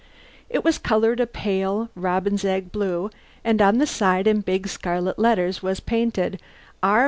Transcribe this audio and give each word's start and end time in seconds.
It 0.49 0.63
was 0.63 0.79
coloured 0.79 1.19
a 1.19 1.27
pale, 1.27 1.91
robin's 1.93 2.43
egg 2.43 2.71
blue, 2.71 3.11
and 3.43 3.61
on 3.61 3.77
the 3.77 3.85
side, 3.85 4.25
in 4.25 4.41
big 4.41 4.67
scarlet 4.67 5.19
letters, 5.19 5.61
was 5.61 5.79
painted: 5.79 6.41
R. 6.81 6.99